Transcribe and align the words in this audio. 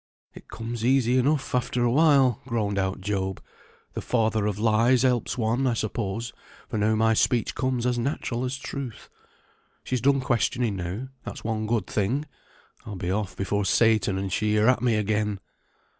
"It 0.33 0.47
comes 0.47 0.83
easy 0.83 1.19
enough 1.19 1.53
after 1.53 1.83
a 1.83 1.91
while," 1.91 2.41
groaned 2.47 2.79
out 2.79 3.01
Job. 3.01 3.39
"The 3.93 4.01
father 4.01 4.47
of 4.47 4.57
lies 4.57 5.03
helps 5.03 5.37
one, 5.37 5.67
I 5.67 5.75
suppose, 5.75 6.33
for 6.67 6.79
now 6.79 6.95
my 6.95 7.13
speech 7.13 7.53
comes 7.53 7.85
as 7.85 7.99
natural 7.99 8.43
as 8.43 8.57
truth. 8.57 9.09
She's 9.83 10.01
done 10.01 10.19
questioning 10.19 10.75
now, 10.75 11.09
that's 11.23 11.43
one 11.43 11.67
good 11.67 11.85
thing. 11.85 12.25
I'll 12.83 12.95
be 12.95 13.11
off 13.11 13.35
before 13.37 13.63
Satan 13.63 14.17
and 14.17 14.33
she 14.33 14.57
are 14.57 14.69
at 14.69 14.81
me 14.81 14.95
again." 14.95 15.39